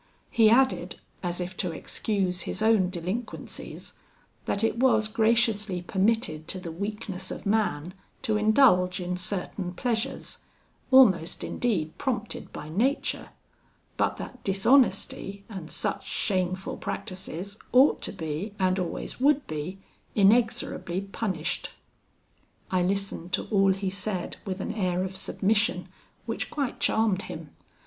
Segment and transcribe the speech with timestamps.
[0.31, 3.93] He added, as if to excuse his own delinquencies,
[4.45, 7.93] that it was graciously permitted to the weakness of man
[8.23, 10.39] to indulge in certain pleasures,
[10.89, 13.29] almost, indeed, prompted by nature,
[13.95, 19.77] but that dishonesty and such shameful practices ought to be, and always would be,
[20.15, 21.69] inexorably punished.
[22.71, 25.89] "I listened to all he said with an air of submission,
[26.25, 27.51] which quite charmed him.